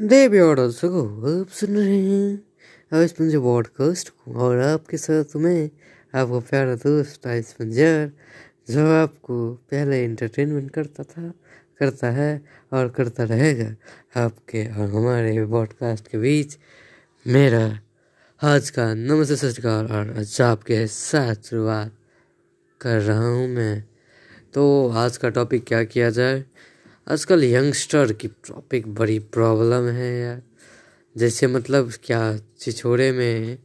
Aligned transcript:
देवी 0.00 0.38
और 0.38 0.56
दर्शकों 0.56 1.40
आप 1.40 1.48
सुन 1.48 1.76
रहे 1.76 1.98
हैं। 1.98 2.44
आयुष 2.92 3.12
पंजर 3.12 3.38
पॉडकास्ट 3.38 4.08
को, 4.08 4.34
और 4.34 4.58
आपके 4.58 4.96
साथ 4.96 5.24
मैं, 5.36 5.70
आपका 6.14 6.38
प्यारा 6.38 6.74
दोस्त 6.74 7.26
आयुष 7.26 7.52
पंजर 7.52 8.10
जो 8.70 8.90
आपको 8.90 9.54
पहले 9.54 10.04
एंटरटेनमेंट 10.04 10.70
करता 10.70 11.02
था, 11.02 11.32
करता 11.78 12.10
है, 12.10 12.44
और 12.72 12.88
करता 12.88 13.24
रहेगा। 13.24 13.76
आपके 14.24 14.66
और 14.66 14.88
हमारे 14.88 15.46
पॉडकास्ट 15.46 16.08
के 16.08 16.18
बीच 16.18 16.58
मेरा 17.26 17.80
आज 18.42 18.70
का 18.70 18.94
नमस्ते, 18.94 19.36
सत्कार, 19.36 19.84
और 19.84 20.18
आज 20.18 20.40
आपके 20.40 20.86
साथ 20.86 21.34
शुरुआत 21.34 21.92
कर 22.80 23.00
रहा 23.00 23.28
हूँ 23.28 23.48
मैं। 23.48 23.84
तो 24.54 24.88
आज 24.88 25.16
का 25.16 25.28
टॉपिक 25.28 25.64
क्या 25.64 25.84
किया 25.84 26.10
जाए? 26.10 26.44
आजकल 27.08 27.44
यंगस्टर 27.44 28.12
की 28.12 28.28
टॉपिक 28.28 28.86
बड़ी 28.94 29.18
प्रॉब्लम 29.34 29.86
है 29.88 30.08
यार। 30.20 30.40
जैसे 31.16 31.46
मतलब 31.46 31.90
क्या 32.04 32.20
छिछोरे 32.60 33.10
में 33.12 33.58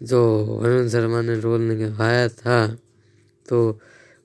जो 0.00 0.20
अरुण 0.58 0.88
शर्मा 0.88 1.20
ने 1.22 1.38
रोल 1.40 1.60
निभाया 1.62 2.26
था 2.28 2.66
तो 3.48 3.58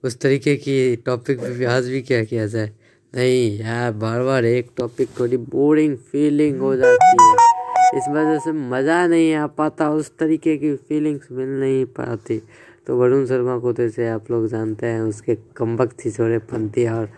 उस 0.04 0.20
तरीके 0.20 0.56
की 0.56 0.96
टॉपिक 0.96 1.40
पे 1.40 1.50
भी 1.50 1.66
आज 1.66 1.90
भी 1.90 2.02
क्या 2.02 2.24
किया 2.24 2.48
जाए? 2.48 2.72
नहीं 3.14 3.60
यार 3.60 3.92
बार 3.92 4.24
बार 4.24 4.46
एक 4.46 4.70
टॉपिक 4.78 5.10
थोड़ी 5.20 5.38
बोरिंग 5.38 5.98
फीलिंग 5.98 6.60
हो 6.60 6.76
जाती 6.76 7.16
है। 7.22 7.98
इस 7.98 8.10
वजह 8.10 8.40
से 8.40 8.52
मज़ा 8.52 9.06
नहीं 9.08 9.34
आ 9.34 9.48
पाता, 9.50 9.90
उस 9.90 10.12
तरीके 10.20 10.58
की 10.58 10.76
फीलिंग्स 10.78 11.28
मिल 11.32 11.60
नहीं 11.60 11.86
पाती। 11.86 12.42
तो 12.88 12.98
वरुण 12.98 13.26
शर्मा 13.26 13.58
को 13.60 13.72
तो 13.74 13.84
जैसे 13.84 14.08
आप 14.10 14.32
लोग 14.32 14.48
जानते 14.48 14.88
हैं, 14.88 15.02
उसके 15.02 15.36
कम्बक 15.58 16.00
छिछोरे 16.00 16.38
पंथी 16.40 16.88
और 16.88 17.10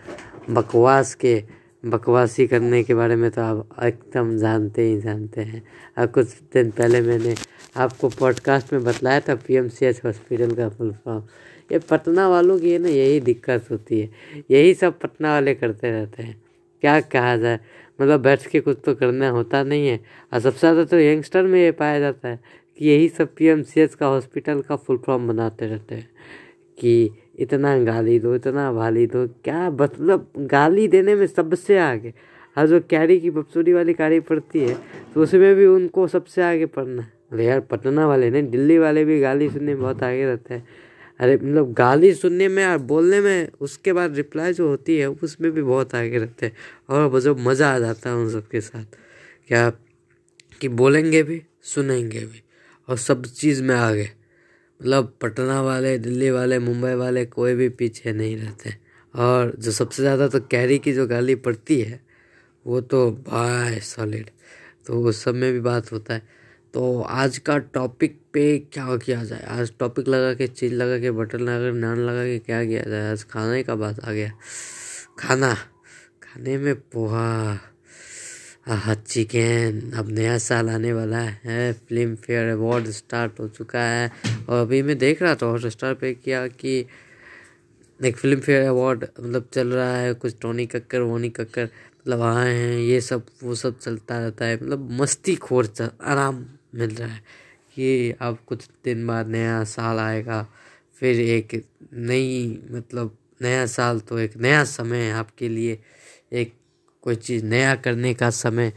बकवास 0.48 1.14
के, 1.14 1.42
बकवासी 1.84 2.46
करने 2.46 2.82
के 2.84 2.94
बारे 2.94 3.16
में 3.16 3.30
तो 3.30 3.42
आप 3.42 3.82
एकदम 3.84 4.36
जानते 4.38 4.82
ही 4.82 5.00
जानते 5.00 5.40
हैं। 5.40 5.62
और 5.98 6.06
कुछ 6.06 6.34
दिन 6.54 6.70
पहले 6.70 7.00
मैंने 7.00 7.34
आपको 7.76 8.08
पॉडकास्ट 8.08 8.72
में 8.72 8.84
बतलाया 8.84 9.20
था 9.20 9.34
पीएमसीएच 9.36 10.00
हॉस्पिटल 10.04 10.54
का 10.54 10.68
फुल 10.68 10.92
फॉर्म 11.04 11.22
ये 11.72 11.78
पटना 11.80 12.28
वालों 12.28 12.58
की 12.58 12.72
है 12.72 12.78
ना, 12.78 12.88
यही 12.88 13.20
दिक्कत 13.20 13.70
होती 13.70 14.00
है। 14.00 14.42
यही 14.50 14.74
सब 14.74 14.98
पटना 14.98 15.32
वाले 15.32 15.54
करते 15.54 15.90
रहते 15.90 16.22
हैं। 16.22 16.36
क्या 16.82 17.00
कहा 17.00 17.36
जाए? 17.36 17.58
मतलब 17.98 18.20
बैठ 18.20 18.46
के 18.46 18.60
कुछ 18.60 18.78
तो 18.84 18.94
करना 18.94 19.28
होता 19.28 19.62
नहीं 19.62 19.88
है। 19.88 20.00
और 20.32 20.40
सबसे 20.40 20.58
ज़्यादा 20.58 20.84
तो 20.84 20.98
यंगस्टर 20.98 21.42
में 21.42 21.60
ये 21.60 21.70
पाया 21.72 21.98
जाता 22.00 22.28
है 22.28 22.40
कि 22.78 22.88
यही 22.88 23.08
सब 23.08 23.34
पी 23.34 23.86
का 23.88 24.06
हॉस्पिटल 24.06 24.60
का 24.60 24.76
फुल 24.76 24.98
फॉर्म 25.06 25.28
बनाते 25.28 25.66
रहते 25.66 25.94
हैं। 25.94 26.08
कि 26.78 27.10
इतना 27.38 27.76
गाली 27.84 28.18
दो, 28.18 28.34
इतना 28.34 28.70
वाली 28.70 29.06
दो, 29.06 29.26
क्या 29.44 29.70
मतलब 29.70 30.30
गाली 30.38 30.86
देने 30.88 31.14
में 31.14 31.26
सबसे 31.26 31.78
आगे? 31.78 32.12
और 32.56 32.66
जो 32.66 32.80
कैरी 32.80 33.18
की 33.20 33.30
बपसूरी 33.30 33.72
वाली 33.72 33.92
कारी 33.94 34.20
पड़ती 34.20 34.60
है 34.60 34.74
तो 35.14 35.22
उसमें 35.22 35.54
भी 35.54 35.66
उनको 35.66 36.06
सबसे 36.08 36.42
आगे 36.42 36.66
पढ़ना 36.66 37.02
है 37.02 37.14
अरे 37.32 37.44
यार, 37.44 37.60
पटना 37.60 38.06
वाले 38.06 38.30
नहीं, 38.30 38.50
दिल्ली 38.50 38.78
वाले 38.78 39.04
भी 39.04 39.18
गाली 39.20 39.48
सुनने 39.50 39.74
में 39.74 39.80
बहुत 39.82 40.02
आगे 40.02 40.24
रहते 40.24 40.54
हैं। 40.54 40.66
अरे 41.20 41.34
मतलब 41.36 41.72
गाली 41.72 42.12
सुनने 42.14 42.48
में 42.48 42.64
और 42.66 42.78
बोलने 42.78 43.20
में 43.20 43.48
उसके 43.60 43.92
बाद 43.92 44.16
रिप्लाई 44.16 44.52
जो 44.52 44.68
होती 44.68 44.98
है, 44.98 45.06
उसमें 45.06 45.50
भी 45.52 45.62
बहुत 45.62 45.94
आगे 45.94 46.18
रहते 46.18 46.46
हैं। 46.46 46.52
और 46.88 47.20
जो 47.20 47.34
मज़ा 47.34 47.74
आ 47.74 47.78
जाता 47.78 48.10
है 48.10 48.16
उन 48.16 48.30
सबके 48.30 48.60
साथ, 48.60 48.84
क्या 49.48 49.70
कि 50.60 50.68
बोलेंगे 50.68 51.22
भी, 51.22 51.42
सुनेंगे 51.62 52.20
भी, 52.20 52.42
और 52.88 52.96
सब 52.96 53.24
चीज़ 53.26 53.62
में 53.62 53.74
आगे। 53.74 54.08
मतलब 54.82 55.14
पटना 55.20 55.62
वाले, 55.62 55.98
दिल्ली 55.98 56.30
वाले, 56.30 56.58
मुंबई 56.58 56.94
वाले 56.94 57.24
कोई 57.24 57.54
भी 57.54 57.68
पीछे 57.68 58.12
नहीं 58.12 58.36
रहते। 58.36 58.74
और 59.14 59.56
जो 59.58 59.70
सबसे 59.70 60.02
ज़्यादा 60.02 60.28
तो 60.28 60.40
कैरी 60.40 60.78
की 60.78 60.92
जो 60.92 61.06
गाली 61.06 61.34
पड़ती 61.34 61.80
है, 61.80 62.00
वो 62.66 62.80
तो 62.80 63.10
भाई 63.10 63.80
सॉलिड। 63.80 64.30
तो 64.86 65.02
उस 65.02 65.24
सब 65.24 65.34
में 65.34 65.52
भी 65.52 65.60
बात 65.60 65.92
होता 65.92 66.14
है। 66.14 66.22
तो 66.74 67.02
आज 67.02 67.38
का 67.38 67.58
टॉपिक 67.58 68.20
पे 68.32 68.58
क्या 68.58 68.96
किया 68.96 69.24
जाए? 69.24 69.44
आज 69.48 69.72
टॉपिक 69.78 70.08
लगा 70.08 70.34
के, 70.34 70.46
चीज़ 70.46 70.74
लगा 70.74 70.98
के 70.98 71.10
बटन 71.10 71.40
लगा 71.40 71.58
के 71.58 71.78
नान 71.78 71.98
लगा 71.98 72.24
के 72.24 72.38
क्या 72.38 72.64
किया 72.64 72.82
जाए? 72.82 73.12
आज 73.12 73.24
खाने 73.24 73.62
का 73.62 73.74
बात 73.74 74.00
आ 74.00 74.12
गया। 74.12 74.32
खाना। 75.18 75.54
खाने 76.22 76.58
में 76.58 76.74
पोहा। 76.74 77.58
चिकन 78.66 79.92
अब 79.96 80.08
नया 80.10 80.36
साल 80.38 80.70
आने 80.70 80.92
वाला 80.92 81.18
है। 81.18 81.72
फ़िल्म 81.72 82.14
फेयर 82.16 82.48
अवार्ड 82.48 82.86
स्टार्ट 82.90 83.38
हो 83.40 83.46
चुका 83.48 83.80
है। 83.80 84.10
और 84.48 84.60
अभी 84.60 84.80
मैं 84.82 84.96
देख 84.98 85.22
रहा 85.22 85.34
था 85.34 85.46
हॉट 85.46 85.66
स्टार 85.66 85.94
पे 85.94 86.12
क्या 86.14 86.46
कि 86.46 86.86
एक 88.00 88.16
फ़िल्म 88.16 88.40
फेयर 88.40 88.66
अवार्ड 88.68 89.04
मतलब 89.20 89.48
चल 89.52 89.68
रहा 89.68 89.96
है। 89.96 90.12
कुछ 90.14 90.34
टोनी 90.40 90.66
कक्कर, 90.66 91.00
वोनी 91.00 91.28
कक्कर 91.30 91.64
मतलब 91.64 92.22
आए 92.22 92.54
हैं। 92.54 92.78
ये 92.78 93.00
सब, 93.00 93.26
वो 93.42 93.54
सब 93.54 93.78
चलता 93.78 94.18
रहता 94.18 94.44
है। 94.44 94.56
मतलब 94.56 94.90
मस्ती 95.00 95.36
खोर 95.36 95.66
चल 95.66 95.90
आराम 96.02 96.44
मिल 96.74 96.90
रहा 96.90 97.08
है 97.08 97.22
कि 97.76 98.10
अब 98.20 98.38
कुछ 98.46 98.68
दिन 98.84 99.06
बाद 99.06 99.28
नया 99.28 99.62
साल 99.64 99.98
आएगा। 99.98 100.46
फिर 100.94 101.20
एक 101.20 101.62
नई 101.94 102.62
मतलब 102.70 103.16
नया 103.42 103.66
साल 103.66 104.00
तो 104.00 104.18
एक 104.18 104.36
नया 104.36 104.64
समय 104.64 105.10
आपके 105.10 105.48
लिए। 105.48 105.78
एक 106.32 106.54
कोई 107.06 107.14
चीज़ 107.16 107.44
नया 107.44 107.74
करने 107.76 108.12
का 108.14 108.30
समय 108.30 108.72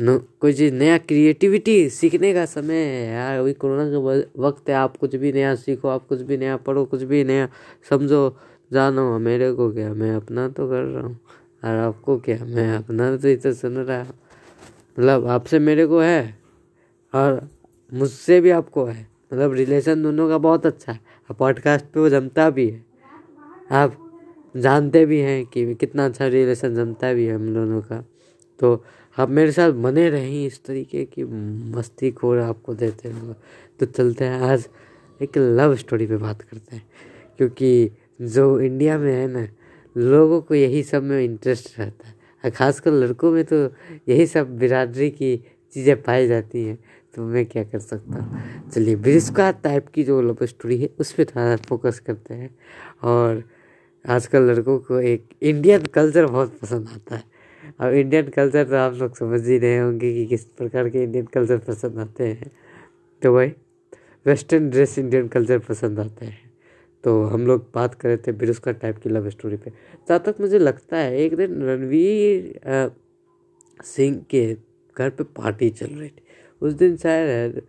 कोई 0.00 0.52
चीज़ 0.52 0.74
नया 0.74 0.96
क्रिएटिविटी 0.98 1.88
सीखने 1.90 2.32
का 2.34 2.44
समय 2.46 2.74
है 2.74 3.06
यार। 3.08 3.38
अभी 3.38 3.52
कोरोना 3.52 3.84
का 3.90 3.98
वक्त 4.42 4.68
है, 4.68 4.74
आप 4.74 4.96
कुछ 4.96 5.14
भी 5.16 5.32
नया 5.32 5.54
सीखो, 5.54 5.88
आप 5.88 6.06
कुछ 6.08 6.20
भी 6.20 6.36
नया 6.36 6.56
पढ़ो, 6.56 6.84
कुछ 6.84 7.02
भी 7.02 7.22
नया 7.24 7.48
समझो, 7.90 8.36
जानो 8.72 9.18
मेरे 9.18 9.52
को 9.52 9.70
क्या, 9.72 9.92
मैं 9.94 10.14
अपना 10.16 10.48
तो 10.48 10.68
कर 10.68 10.82
रहा 10.82 11.02
हूँ, 11.02 11.18
और 11.64 11.76
आपको 11.78 12.18
क्या, 12.18 12.44
मैं 12.44 12.76
अपना 12.76 13.16
तो 13.16 13.28
इतना 13.28 13.52
सुन 13.52 13.76
रहा 13.76 13.98
हूँ। 13.98 14.14
मतलब 14.98 15.26
आपसे 15.26 15.58
मेरे 15.58 15.86
को 15.86 16.00
है, 16.00 16.38
और 17.12 17.48
मुझसे 17.92 18.40
भी 18.40 18.50
आपको 18.50 18.84
है। 18.84 19.06
मतलब 19.32 19.52
रिलेशन 19.52 20.02
दोनों 20.02 20.28
का 20.28 20.38
बहुत 20.38 20.66
अच्छा 20.66 20.92
है 20.92 21.34
पॉडकास्ट 21.38 21.84
पे 21.84 22.00
वो 22.00 22.08
जमता 22.08 22.48
भी 22.50 22.68
है। 22.68 22.84
आप 23.72 24.03
जानते 24.56 25.06
भी 25.06 25.20
हैं 25.20 25.46
कि 25.46 25.74
कितना 25.74 26.04
अच्छा 26.04 26.26
रिलेशन 26.26 26.74
जमता 26.74 27.12
भी 27.12 27.26
है 27.26 27.34
हम 27.34 27.54
दोनों 27.54 27.80
का। 27.80 28.04
तो 28.58 28.84
आप 29.18 29.30
मेरे 29.30 29.52
साथ 29.52 29.70
बने 29.70 30.10
रहें 30.10 30.46
इस 30.46 30.64
तरीके 30.64 31.04
की 31.04 31.24
मस्ती 31.76 32.10
खोर 32.10 32.38
आपको 32.38 32.74
देते 32.74 33.08
हैं। 33.08 33.36
तो 33.80 33.86
चलते 33.86 34.24
हैं, 34.24 34.40
आज 34.40 34.68
एक 35.22 35.38
लव 35.38 35.76
स्टोरी 35.76 36.06
पे 36.06 36.16
बात 36.16 36.42
करते 36.42 36.76
हैं। 36.76 36.86
क्योंकि 37.36 37.90
जो 38.22 38.60
इंडिया 38.60 38.98
में 38.98 39.12
है 39.12 39.26
ना, 39.28 39.48
लोगों 39.96 40.40
को 40.40 40.54
यही 40.54 40.82
सब 40.82 41.02
में 41.02 41.24
इंटरेस्ट 41.24 41.78
रहता 41.78 42.08
है। 42.08 42.50
ख़ासकर 42.50 42.92
लड़कों 42.92 43.32
में 43.32 43.44
तो 43.44 43.56
यही 44.08 44.26
सब 44.26 44.58
बिरादरी 44.58 45.10
की 45.10 45.36
चीज़ें 45.72 46.02
पाई 46.02 46.26
जाती 46.26 46.64
हैं। 46.64 46.78
तो 47.14 47.22
मैं 47.22 47.46
क्या 47.46 47.64
कर 47.64 47.78
सकता 47.78 48.22
हूँ? 48.22 48.42
चलिए 48.70 48.96
ब्रिस्का 48.96 49.50
टाइप 49.50 49.88
की 49.88 50.04
जो 50.04 50.20
लव 50.22 50.36
स्टोरी 50.42 50.78
है, 50.78 50.88
उस 50.98 51.12
पर 51.12 51.24
थोड़ा 51.24 51.56
फोकस 51.56 51.98
करते 51.98 52.34
हैं। 52.34 52.58
और 53.02 53.42
आजकल 54.04 54.42
लड़कों 54.42 54.78
को 54.78 54.98
एक 55.00 55.28
इंडियन 55.42 55.84
कल्चर 55.94 56.26
बहुत 56.26 56.58
पसंद 56.58 56.88
आता 56.88 57.16
है। 57.16 57.22
अब 57.80 57.92
इंडियन 57.92 58.28
कल्चर 58.28 58.64
तो 58.64 58.76
आप 58.76 58.94
लोग 58.94 59.16
समझ 59.16 59.40
ही 59.48 59.58
रहे 59.58 59.78
होंगे 59.78 60.12
कि 60.14 60.24
किस 60.26 60.44
प्रकार 60.44 60.88
के 60.88 61.02
इंडियन 61.02 61.26
कल्चर 61.26 61.58
पसंद 61.58 61.98
आते 61.98 62.24
हैं। 62.24 62.50
तो 63.22 63.32
भाई 63.34 63.52
वेस्टर्न 64.26 64.68
ड्रेस 64.70 64.98
इंडियन 64.98 65.28
कल्चर 65.28 65.58
पसंद 65.58 66.00
आते 66.00 66.26
हैं। 66.26 66.52
तो 67.04 67.22
हम 67.24 67.46
लोग 67.46 67.66
बात 67.74 67.94
कर 67.94 68.08
रहे 68.08 68.16
थे 68.16 68.32
बिरुस्का 68.32 68.72
टाइप 68.72 68.98
की 68.98 69.10
लव 69.10 69.28
स्टोरी 69.30 69.56
पे। 69.56 69.70
जहाँ 69.70 70.22
तक 70.26 70.40
मुझे 70.40 70.58
लगता 70.58 70.96
है, 70.96 71.16
एक 71.16 71.36
दिन 71.36 71.62
रणवीर 71.62 72.90
सिंह 73.84 74.24
के 74.30 74.56
घर 74.96 75.10
पे 75.10 75.24
पार्टी 75.24 75.70
चल 75.70 75.86
रही 75.86 76.08
थी। 76.08 76.22
उस 76.62 76.72
दिन 76.72 76.96
शायद 76.96 77.60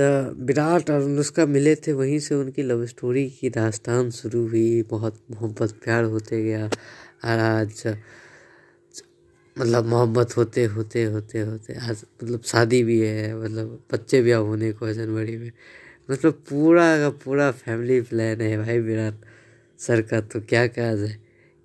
तो 0.00 0.04
विराट 0.46 0.90
और 0.90 1.02
अनुष्का 1.02 1.44
मिले 1.46 1.74
थे, 1.74 1.92
वहीं 1.92 2.18
से 2.18 2.34
उनकी 2.34 2.62
लव 2.62 2.84
स्टोरी 2.86 3.28
की 3.30 3.50
दास्तान 3.50 4.10
शुरू 4.10 4.46
हुई। 4.48 4.82
बहुत 4.82 5.14
मोहब्बत, 5.30 5.70
प्यार 5.84 6.04
होते 6.04 6.42
गया। 6.44 6.66
और 7.24 7.38
आज 7.38 7.82
मतलब 9.56 9.86
मोहब्बत 9.86 10.36
होते 10.36 10.64
होते 10.64 11.02
होते 11.04 11.40
होते, 11.40 11.74
आज 11.74 12.04
मतलब 12.22 12.42
शादी 12.42 12.82
भी 12.84 13.00
है 13.00 13.42
मतलब 13.42 13.82
बच्चे 13.92 14.22
भी 14.22 14.30
अब 14.30 14.44
होने 14.46 14.72
को 14.72 14.86
है 14.86 14.94
जनवरी 14.94 15.36
में। 15.36 15.50
मतलब 16.10 16.32
पूरा 16.50 16.86
का 16.98 17.10
पूरा 17.24 17.50
फैमिली 17.50 18.00
प्लान 18.00 18.40
है 18.40 18.56
भाई 18.58 18.78
विराट 18.78 19.14
सर 19.78 20.02
का। 20.02 20.20
तो 20.20 20.40
क्या 20.40 20.66
कहा 20.66 20.94
जाए 20.94 21.16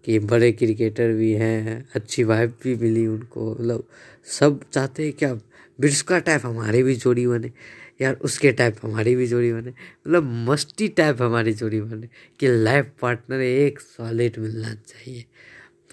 कि 0.05 0.19
बड़े 0.19 0.51
क्रिकेटर 0.51 1.13
भी 1.13 1.31
हैं, 1.33 1.85
अच्छी 1.95 2.23
वाइफ 2.23 2.57
भी 2.63 2.75
मिली 2.75 3.07
उनको। 3.07 3.51
मतलब 3.51 3.87
सब 4.39 4.59
चाहते 4.73 5.03
हैं 5.03 5.13
क्या 5.13 5.33
बिरस्का 5.79 6.19
टाइप 6.19 6.41
हमारे 6.45 6.83
भी 6.83 6.95
जोड़ी 6.95 7.27
बने। 7.27 7.51
यार 8.01 8.13
उसके 8.13 8.51
टाइप 8.51 8.75
हमारी 8.83 9.15
भी 9.15 9.27
जोड़ी 9.27 9.53
बने। 9.53 9.69
मतलब 9.69 10.23
मस्ती 10.23 10.87
टाइप 10.87 11.21
हमारी 11.21 11.53
जोड़ी 11.53 11.81
बने 11.81 12.09
कि 12.39 12.47
लाइफ 12.47 12.91
पार्टनर 13.01 13.41
एक 13.41 13.79
सॉलिड 13.79 14.39
मिलना 14.39 14.73
चाहिए। 14.73 15.25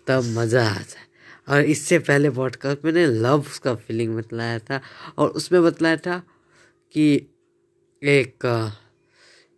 तब 0.06 0.22
मज़ा 0.24 0.70
आ 0.70 0.78
जाए। 0.78 1.10
और 1.48 1.60
इससे 1.60 1.98
पहले 1.98 2.30
पॉडकास्ट 2.30 2.84
मैंने 2.84 3.06
लव 3.06 3.44
का 3.62 3.74
फीलिंग 3.74 4.16
बतलाया 4.16 4.58
था 4.58 4.80
और 5.18 5.28
उसमें 5.28 5.62
बतलाया 5.62 5.96
था 5.96 6.22
कि 6.92 7.26
एक 8.02 8.70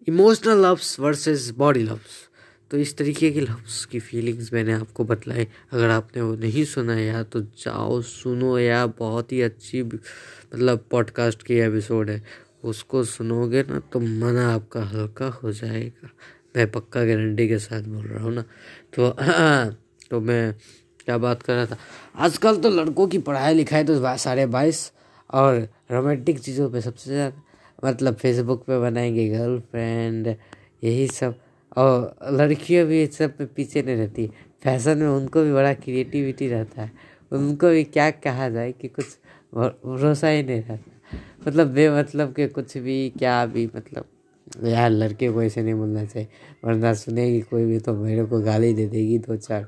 emotional 0.08 0.66
loves 0.66 1.00
versus 1.00 1.50
body 1.50 1.82
loves 1.82 2.28
तो 2.72 2.78
इस 2.78 2.96
तरीके 2.96 3.30
की 3.30 3.40
लव्स 3.40 3.84
की 3.84 3.98
फीलिंग्स 4.00 4.52
मैंने 4.52 4.72
आपको 4.72 5.04
बतलाई। 5.04 5.46
अगर 5.72 5.90
आपने 5.90 6.22
वो 6.22 6.34
नहीं 6.36 6.64
सुना 6.64 6.94
यार 6.98 7.22
तो 7.22 7.40
जाओ, 7.40 8.00
सुनो 8.00 8.58
यार 8.58 8.86
बहुत 8.98 9.32
ही 9.32 9.40
अच्छी 9.42 9.82
मतलब 9.82 10.84
पॉडकास्ट 10.90 11.42
की 11.42 11.54
एपिसोड 11.54 12.10
है। 12.10 12.22
उसको 12.64 13.02
सुनोगे 13.04 13.62
ना 13.62 13.80
तो 13.92 14.00
मन 14.00 14.38
आपका 14.38 14.84
हल्का 14.84 15.28
हो 15.42 15.52
जाएगा। 15.52 16.10
मैं 16.56 16.70
पक्का 16.70 17.04
गारंटी 17.04 17.48
के 17.48 17.58
साथ 17.58 17.82
बोल 17.82 18.06
रहा 18.06 18.24
हूँ 18.24 18.32
ना। 18.34 18.44
तो 18.94 19.10
तो 20.10 20.20
मैं 20.20 20.54
क्या 21.04 21.18
बात 21.18 21.42
कर 21.42 21.54
रहा 21.54 21.66
था? 21.66 21.78
आजकल 22.16 22.56
तो 22.56 22.70
लड़कों 22.70 23.08
की 23.08 23.18
पढ़ाई 23.18 23.54
लिखाई 23.54 23.84
तो 23.84 24.16
साढ़े 24.18 24.46
बाईस 24.48 24.92
और 25.30 25.68
रोमांटिक 25.92 26.40
चीज़ों 26.40 26.70
पे 26.70 26.80
सबसे 26.80 27.10
ज़्यादा 27.10 27.88
मतलब 27.88 28.14
फेसबुक 28.16 28.64
पे 28.64 28.80
बनाएँगे 28.80 29.28
गर्लफ्रेंड 29.28 30.36
यही 30.84 31.06
सब। 31.08 31.38
और 31.76 32.14
लड़कियाँ 32.30 32.86
भी 32.86 33.02
इस 33.02 33.16
सब 33.18 33.36
पीछे 33.54 33.82
नहीं 33.82 33.96
रहती। 33.96 34.26
फ़ैशन 34.62 34.98
में 34.98 35.08
उनको 35.08 35.42
भी 35.42 35.52
बड़ा 35.52 35.72
क्रिएटिविटी 35.74 36.48
रहता 36.48 36.82
है। 36.82 36.92
उनको 37.32 37.68
भी 37.68 37.84
क्या 37.84 38.10
कहा 38.10 38.48
जाए 38.48 38.72
कि 38.72 38.88
कुछ 38.88 39.06
भरोसा 39.54 40.28
ही 40.28 40.42
नहीं 40.42 40.62
रहता। 40.62 41.18
मतलब 41.48 41.66
बेमतलब 41.66 42.32
के 42.32 42.46
कुछ 42.48 42.76
भी, 42.78 43.10
क्या 43.10 43.46
भी 43.46 43.66
मतलब 43.76 44.04
यार 44.64 44.90
लड़के 44.90 45.30
को 45.30 45.42
ऐसे 45.42 45.62
नहीं 45.62 45.74
बोलना 45.74 46.04
चाहिए। 46.04 46.28
वरना 46.64 46.92
सुनेगी 46.94 47.40
कोई 47.40 47.64
भी 47.64 47.78
तो 47.78 47.94
मेरे 47.94 48.24
को 48.24 48.40
गाली 48.40 48.72
दे 48.74 48.86
देगी 48.86 49.18
दो 49.18 49.36
चार। 49.36 49.66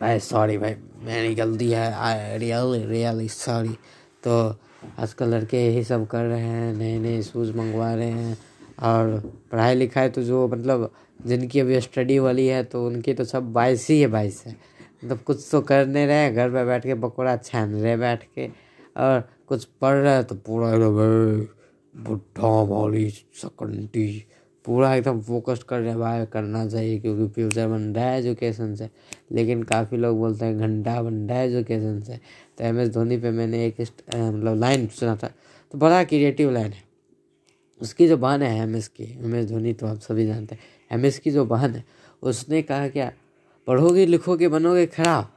भाई 0.00 0.18
सॉरी 0.20 0.58
भाई, 0.58 0.74
मेरी 1.02 1.34
गलती 1.34 1.70
है। 1.70 1.92
आई 1.92 2.38
रियली 2.38 2.84
रियली 2.86 3.28
सॉरी 3.28 3.76
तो 4.24 4.56
आजकल 4.98 5.28
लड़के 5.28 5.66
यही 5.66 5.84
सब 5.84 6.06
कर 6.06 6.24
रहे 6.24 6.40
हैं 6.40 6.72
नए 6.74 6.98
नए 6.98 7.22
शूज़ 7.22 7.56
मंगवा 7.56 7.94
रहे 7.94 8.10
हैं। 8.10 8.38
और 8.80 9.18
पढ़ाई 9.52 9.74
लिखाई 9.74 10.08
तो 10.08 10.22
जो 10.22 10.46
मतलब 10.48 10.90
जिनकी 11.26 11.60
अभी 11.60 11.80
स्टडी 11.80 12.18
वाली 12.18 12.46
है 12.46 12.62
तो 12.64 12.86
उनकी 12.86 13.14
तो 13.14 13.24
सब 13.24 13.52
बाईस 13.52 13.86
ही 13.90 14.00
है 14.00 14.06
बाईस 14.08 14.42
है। 14.46 14.52
मतलब 14.52 15.18
कुछ 15.18 15.48
तो 15.50 15.60
कर 15.60 15.86
नहीं 15.86 16.06
रहे, 16.06 16.30
घर 16.32 16.50
पे 16.50 16.64
बैठ 16.64 16.82
के 16.82 16.94
पकौड़ा 16.96 17.36
छान 17.36 17.74
रहे, 17.74 17.96
बैठ 17.96 18.24
के। 18.34 18.48
और 18.96 19.28
कुछ 19.48 19.64
पढ़ 19.80 19.96
रहे 19.96 20.22
तो 20.22 20.34
पूरा 20.36 20.72
एकदम 20.74 22.04
बुढ़ा 22.04 22.48
वाली 22.70 23.08
सकंटी। 23.10 24.06
पूरा 24.64 24.94
एकदम 24.94 25.20
फोकस 25.20 25.62
कर 25.68 25.80
रहे 25.80 25.94
भाई, 25.96 26.24
करना 26.26 26.66
चाहिए 26.66 26.98
क्योंकि 27.00 27.26
फ्यूचर 27.34 27.68
बन 27.68 27.82
रहा 27.94 28.04
है 28.04 28.18
एजुकेशन 28.18 28.74
से। 28.74 28.88
लेकिन 29.32 29.62
काफ़ी 29.62 29.96
लोग 29.96 30.18
बोलते 30.18 30.44
हैं, 30.44 30.58
घंटा 30.58 31.00
बन 31.02 31.14
रहा 31.28 31.38
है 31.38 31.46
एजुकेशन 31.46 32.00
से। 32.00 32.16
तो 32.58 32.64
एम 32.64 32.80
एस 32.80 32.88
धोनी 32.88 33.16
पे 33.18 33.30
मैंने 33.30 33.64
एक 33.66 33.80
मतलब 33.80 34.54
लाइन 34.56 34.86
सुना 34.88 35.16
था। 35.16 35.30
तो 35.74 35.78
बड़ा 35.78 36.02
क्रिएटिव 36.04 36.50
लाइन 36.50 36.72
है। 36.72 36.88
उसकी 37.80 38.08
जो 38.08 38.16
बहन 38.16 38.42
है 38.42 38.62
एम 38.62 38.76
एस 38.76 38.88
की, 38.88 39.04
एम 39.04 39.34
एस 39.34 39.46
धोनी 39.46 39.72
तो 39.72 39.86
आप 39.86 39.98
सभी 40.00 40.26
जानते 40.26 40.54
हैं, 40.54 40.62
एम 40.90 41.04
एस 41.06 41.18
की 41.18 41.30
जो 41.30 41.44
बहन 41.46 41.74
है, 41.74 41.84
उसने 42.22 42.62
कहा 42.62 42.88
क्या, 42.88 43.12
पढ़ोगे 43.66 44.06
लिखोगे 44.06 44.48
बनोगे 44.48 44.86
खराब? 44.88 45.30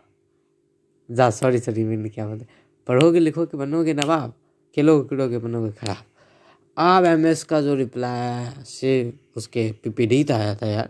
जा 1.10 1.30
सॉरी 1.32 1.60
सॉरी 1.60 1.84
मैंने 1.84 2.10
क्या 2.10 2.28
बोलते 2.28 2.46
पढ़ोगे 2.88 3.20
लिखोगे 3.20 3.58
बनोगे 3.58 3.94
नवाब, 3.94 4.34
खेलोगे 4.78 5.08
कूदोगे 5.08 5.38
बनोगे 5.38 5.72
खराब। 5.72 6.04
अब 6.78 7.06
एम 7.06 7.26
एस 7.28 7.44
का 7.44 7.62
जो 7.62 7.76
रिप्लाई 7.76 8.64
से 8.66 9.14
उसके 9.38 9.72
पीपीडी 9.84 10.26
आया 10.32 10.56
था 10.56 10.68
यार। 10.68 10.90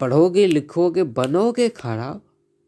पढ़ोगे 0.00 0.46
लिखोगे 0.46 1.02
बनोगे 1.02 1.68
खराब, 1.68 2.20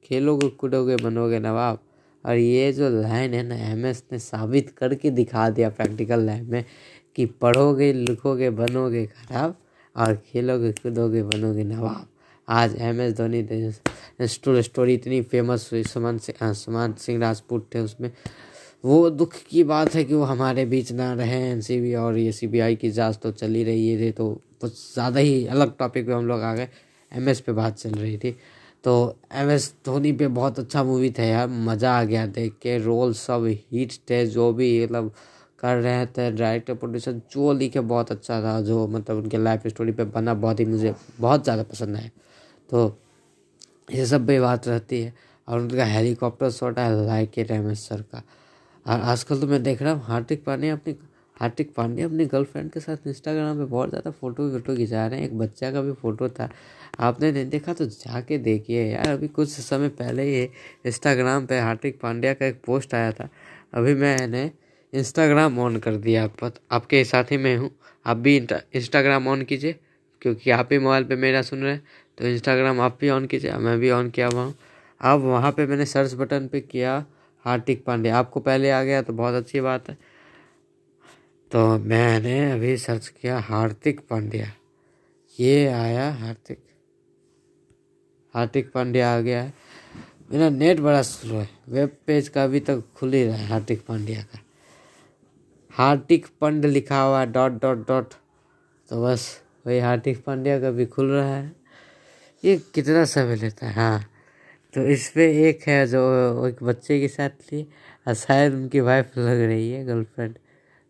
खेलोगे 0.05 0.49
कूदोगे 0.51 0.97
बनोगे 0.97 1.39
नवाब। 1.41 1.79
और 2.25 2.37
ये 2.37 2.73
जो 2.73 2.89
लाइन 2.91 3.35
है 3.35 3.43
ना, 3.43 3.55
एम 3.55 3.87
एस 3.87 4.03
ने 4.13 4.19
साबित 4.19 4.71
करके 4.79 5.11
दिखा 5.11 5.49
दिया 5.51 5.69
प्रैक्टिकल 5.71 6.21
लाइन 6.21 6.47
में 6.51 6.65
कि 7.17 7.25
पढ़ोगे, 7.27 7.93
लिखोगे, 7.93 8.51
बनोगे 8.53 9.05
खराब 9.07 9.55
और 9.97 10.15
खेलोगे, 10.27 10.73
कूदोगे, 10.73 11.23
बनोगे 11.23 11.65
नवाब। 11.65 12.07
आज 12.49 12.75
एम 12.79 13.01
एस 13.01 13.13
धोनी 13.17 13.43
स्टोरी 14.63 14.95
इतनी 14.95 15.21
फ़ेमस 15.23 15.69
हुई, 15.73 15.83
सुमन 15.85 16.19
सिंह 16.19 16.53
सुमान 16.55 16.93
सिंह 16.95 17.21
राजपूत 17.21 17.69
थे 17.75 17.81
उसमें। 17.81 18.11
वो 18.85 18.99
दुख 19.11 19.35
की 19.49 19.63
बात 19.65 19.95
है 19.95 20.03
कि 20.05 20.15
वो 20.15 20.25
हमारे 20.25 20.65
बीच 20.67 20.93
ना 20.93 21.13
रहे 21.15 21.41
एनसीबी 21.43 21.95
और 21.95 22.19
ये 22.19 22.33
सी 22.33 22.77
की 22.77 22.91
जाँच 22.91 23.19
तो 23.23 23.31
चली 23.33 23.63
रही 23.65 23.89
है 23.91 24.11
तो 24.13 24.29
कुछ 24.61 24.73
ज़्यादा 24.93 25.21
ही 25.21 25.47
अलग 25.47 25.77
टॉपिक 25.79 26.07
पे 26.07 26.13
हम 26.13 26.27
लोग 26.27 26.43
आ 26.43 26.55
गए, 26.55 26.69
एम 27.13 27.29
एस 27.29 27.41
पे 27.41 27.53
बात 27.53 27.79
चल 27.79 27.93
रही 27.93 28.19
थी। 28.19 28.35
तो 28.85 29.17
एम 29.35 29.51
एस 29.51 29.73
धोनी 29.87 30.13
पे 30.13 30.29
बहुत 30.31 30.59
अच्छा 30.59 30.83
मूवी 30.85 31.11
था 31.11 31.23
यार, 31.23 31.49
मज़ा 31.49 31.99
आ 31.99 32.03
गया 32.05 32.27
देख 32.29 32.53
के, 32.63 32.77
रोल 32.79 33.13
सब 33.15 33.47
हिट 33.73 33.93
थे 34.11 34.25
जो 34.27 34.53
भी 34.53 34.85
मतलब 34.85 35.13
कर 35.67 35.77
रहे 35.79 36.07
थे 36.09 36.31
डायरेक्टर 36.33 36.75
प्रोड्यूसर 36.77 37.21
जो 37.33 37.53
लिखे 37.55 37.81
बहुत 37.83 38.13
अच्छा 38.13 38.41
था, 38.43 38.61
जो 38.63 38.87
मतलब 38.89 39.17
उनके 39.17 39.39
लाइफ 39.39 39.67
स्टोरी 39.69 39.93
पे 39.93 40.05
बना 40.07 40.35
बहुत 40.37 40.61
ही 40.61 40.65
मुझे 40.67 40.95
बहुत 41.21 41.45
ज़्यादा 41.45 41.63
पसंद 41.65 41.97
आया 41.97 42.11
तो 42.69 42.97
ये 43.89 44.07
सब 44.07 44.27
भी 44.27 44.39
बात 44.41 44.69
रहती 44.69 45.01
है 45.01 45.13
और 45.49 45.61
उनका 45.61 45.85
हेलीकॉप्टर 45.87 46.51
शॉट 46.53 46.79
है 46.79 47.07
लाइक 47.07 47.39
एम 47.41 47.73
सर 47.75 48.01
का। 48.05 48.23
और 48.87 49.01
आजकल 49.03 49.41
तो 49.41 49.47
मैं 49.47 49.63
देख 49.63 49.83
रहा 49.83 49.93
हूँ, 49.93 50.03
हार्दिक 50.05 50.45
पांड्या 50.45 50.73
अपनी, 50.73 50.95
हार्दिक 51.37 51.73
पांड्या 51.75 52.07
अपनी 52.07 52.25
गर्लफ्रेंड 52.27 52.71
के 52.73 52.81
साथ 52.81 53.07
इंस्टाग्राम 53.07 53.59
पे 53.59 53.65
बहुत 53.67 53.89
ज़्यादा 53.91 54.11
फ़ोटो 54.11 54.49
वोटो 54.51 54.77
खिंचा 54.77 55.07
रहे 55.07 55.19
हैं, 55.21 55.27
एक 55.27 55.39
बच्चा 55.39 55.71
का 55.73 55.81
भी 55.83 55.93
फ़ोटो 55.95 56.29
था। 56.31 56.49
आपने 57.01 57.31
नहीं 57.33 57.49
देखा 57.49 57.73
तो 57.75 57.87
जाके 57.87 58.39
देखिए 58.41 58.85
यार, 58.85 59.09
अभी 59.09 59.29
कुछ 59.31 59.49
समय 59.51 59.89
पहले 59.95 60.23
ही 60.25 60.43
इंस्टाग्राम 60.87 61.47
पे 61.47 61.59
हार्दिक 61.61 62.01
पांड्या 62.01 62.35
का 62.35 62.47
एक 62.47 62.61
पोस्ट 62.67 62.95
आया 62.95 63.13
था, 63.13 63.29
अभी 63.75 63.95
मैंने 63.97 64.51
इंस्टाग्राम 64.97 65.59
ऑन 65.59 65.77
कर 65.79 65.97
दिया 65.99 66.25
आप 66.25 66.53
आपके 66.73 67.05
साथ 67.05 67.31
ही 67.31 67.37
मैं 67.39 67.57
हूँ। 67.57 67.71
आप 68.07 68.17
भी 68.17 68.37
इंस्टाग्राम 68.37 69.29
ऑन 69.29 69.43
कीजिए, 69.45 69.75
क्योंकि 70.23 70.51
आप 70.51 70.69
ही 70.73 70.79
मोबाइल 70.79 71.05
पे 71.05 71.17
मेरा 71.17 71.43
सुन 71.43 71.63
रहे 71.63 71.73
हैं 71.73 71.83
तो 72.19 72.27
इंस्टाग्राम 72.27 72.81
आप 72.81 72.99
भी 73.01 73.11
ऑन 73.11 73.27
कीजिए, 73.27 73.53
मैं 73.53 73.79
भी 73.79 73.91
ऑन 73.91 74.11
किया 74.11 74.27
हुआ 74.27 74.43
हूँ। 74.43 74.55
अब 75.01 75.21
वहाँ 75.23 75.53
पे 75.53 75.67
मैंने 75.67 75.85
सर्च 75.87 76.15
बटन 76.15 76.47
पे 76.49 76.61
किया 76.63 77.05
हार्दिक 77.45 77.85
पांड्या 77.85 78.17
आपको 78.19 78.41
पहले 78.41 78.71
आ 78.71 78.83
गया 78.83 79.03
तो 79.03 79.13
बहुत 79.13 79.35
अच्छी 79.35 79.61
बात 79.61 79.89
है। 79.89 79.97
तो 81.51 81.67
मैंने 81.81 82.53
अभी 82.53 82.77
सर्च 82.79 83.09
किया 83.11 83.39
हार्दिक 83.41 84.01
पांड्या। 84.11 84.47
ये 85.39 85.67
आया 85.67 86.11
हार्दिक। 86.13 86.59
हार्दिक 88.35 88.71
पांड्या 88.73 89.15
आ 89.15 89.21
गया 89.21 89.43
है। 89.43 89.53
मेरा 90.31 90.49
नेट 90.51 90.81
बड़ा 90.81 91.03
स्लो 91.03 91.35
है। 91.35 91.49
वेब 91.69 91.97
पेज 92.07 92.29
का 92.29 92.45
अभी 92.45 92.61
तक 92.61 92.83
खुल 92.97 93.13
ही 93.13 93.25
रहा 93.25 93.37
है 93.37 93.47
हार्दिक 93.49 93.85
पांड्या 93.87 94.23
का। 94.23 94.39
हार्दिक 95.79 96.27
पंड 96.41 96.65
लिखा 96.65 97.01
हुआ 97.01 97.21
है 97.21 97.27
डॉट 97.33 97.53
डॉट 97.53 97.89
डॉट। 97.89 98.13
तो 98.89 99.05
बस 99.05 99.43
वही 99.67 99.79
हार्दिक 99.79 100.25
पांड्या 100.25 100.61
का 100.61 100.71
भी 100.71 100.87
खुल 100.87 101.11
रहा 101.11 101.35
है। 101.35 101.57
ये 102.45 102.57
कितना 102.75 103.05
समय 103.05 103.37
लेता 103.37 103.67
है? 103.67 103.73
हाँ। 103.73 104.01
तो 104.75 104.83
इस 104.83 105.09
पर 105.09 105.21
एक 105.21 105.63
है 105.63 105.87
जो 105.87 106.47
एक 106.47 106.63
बच्चे 106.63 107.01
के 107.01 107.09
साथ 107.09 107.31
थी 107.31 107.69
और 108.09 108.15
शायद 108.15 108.55
उनकी 108.55 108.81
वाइफ 108.81 109.19
लग 109.19 109.41
रही 109.41 109.71
है 109.71 109.85
गर्लफ्रेंड 109.85 110.35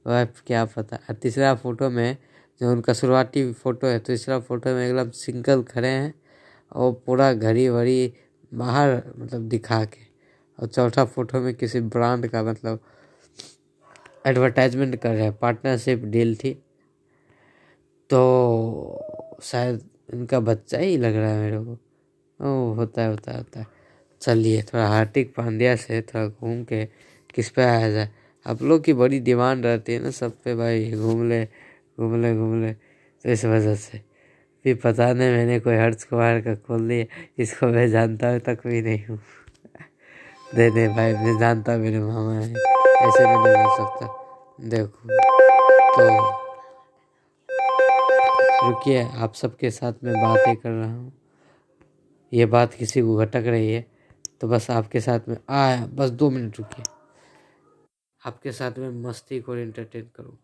वाइफ 0.06 0.42
क्या 0.46 0.64
पता। 0.64 0.96
और 0.96 1.14
तीसरा 1.14 1.54
फ़ोटो 1.54 1.90
में 1.90 2.16
जो 2.60 2.72
उनका 2.72 2.92
शुरुआती 2.92 3.52
फ़ोटो 3.52 3.86
है, 3.86 3.98
तीसरा 3.98 4.38
फ़ोटो 4.38 4.70
में 4.70 4.88
एकदम 4.88 5.10
सिंगल 5.10 5.62
खड़े 5.62 5.88
हैं, 5.88 6.14
और 6.72 7.02
पूरा 7.06 7.32
घड़ी 7.32 7.68
वड़ी 7.68 8.12
बाहर 8.54 9.02
मतलब 9.18 9.48
दिखा 9.48 9.84
के। 9.84 10.06
और 10.58 10.66
चौथा 10.66 11.04
फ़ोटो 11.04 11.40
में 11.40 11.54
किसी 11.54 11.80
ब्रांड 11.80 12.26
का 12.26 12.42
मतलब 12.42 12.80
एडवर्टाइजमेंट 14.26 14.96
कर 14.96 15.10
रहे 15.10 15.22
हैं 15.22 15.36
पार्टनरशिप 15.38 16.04
डील 16.04 16.34
थी। 16.36 16.52
तो 18.10 19.38
शायद 19.42 19.80
इनका 20.14 20.40
बच्चा 20.40 20.78
ही 20.78 20.96
लग 20.96 21.16
रहा 21.16 21.30
है 21.30 21.40
मेरे 21.40 21.58
को। 21.64 21.78
ओ 22.40 22.72
होता 22.74 23.02
है 23.02 23.10
होता 23.10 23.32
है 23.32 23.38
होता 23.38 23.60
है। 23.60 23.66
चलिए, 24.22 24.62
थोड़ा 24.62 24.86
हार्दिक 24.88 25.34
पांड्या 25.34 25.74
से 25.76 26.00
थोड़ा 26.02 26.26
घूम 26.26 26.62
के 26.64 26.84
किस 27.34 27.50
पे 27.50 27.62
आया 27.62 27.90
जाए। 27.90 28.08
आप 28.46 28.62
लोग 28.62 28.84
की 28.84 28.92
बड़ी 28.94 29.20
डिमांड 29.20 29.66
रहती 29.66 29.92
है 29.92 30.02
ना 30.02 30.10
सब 30.10 30.32
पे 30.44 30.54
भाई 30.54 30.90
घूम 30.92 31.28
ले 31.28 31.44
घूम 31.98 32.20
ले 32.22 32.34
घूम 32.36 32.62
ले 32.62 32.72
तो 32.72 33.30
इस 33.30 33.44
वजह 33.44 33.74
से। 33.76 34.00
फिर 34.64 34.78
पता 34.84 35.12
नहीं 35.12 35.30
मैंने 35.30 35.58
कोई 35.60 35.74
हर्ष 35.76 36.04
कुमार 36.04 36.40
का 36.40 36.54
खोल 36.56 36.82
लिया 36.82 37.04
इसको 37.38 37.66
मैं 37.66 37.88
जानता 37.90 38.30
हूँ, 38.30 38.38
तक 38.40 38.66
भी 38.66 38.82
नहीं 38.82 39.04
हूँ। 39.06 39.18
दे 40.56 40.68
दे 40.70 40.86
भाई 40.88 41.12
मैं 41.14 41.38
जानता 41.38 41.76
मेरे 41.76 41.98
मामा 42.00 42.32
है। 42.32 42.42
ऐसे 42.42 43.24
भी 43.26 43.34
नहीं 43.36 43.64
हो 43.64 43.76
सकता। 43.76 44.06
देखो 44.68 45.08
तो 45.96 46.06
रुकिए, 48.68 49.02
आप 49.04 49.34
सबके 49.34 49.70
साथ 49.70 49.92
मैं 50.04 50.12
ही 50.46 50.54
कर 50.54 50.70
रहा 50.70 50.92
हूँ। 50.92 51.12
ये 52.32 52.46
बात 52.46 52.74
किसी 52.74 53.02
को 53.02 53.16
घटक 53.16 53.44
रही 53.46 53.72
है 53.72 53.84
तो 54.40 54.48
बस 54.48 54.70
आपके 54.70 55.00
साथ 55.00 55.28
में, 55.28 55.36
आया, 55.50 55.86
बस 55.86 56.10
दो 56.10 56.30
मिनट 56.30 56.58
रुकिए। 56.58 56.84
आपके 58.22 58.52
साथ 58.52 58.78
में 58.78 58.90
मस्ती 59.02 59.40
को 59.40 59.56
एंटरटेन 59.56 60.08
करूँ। 60.16 60.36